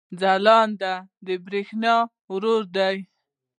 ځلاند 0.19 0.81
د 1.25 1.27
برېښنا 1.45 1.95
ورور 2.31 2.63
دی 2.75 2.97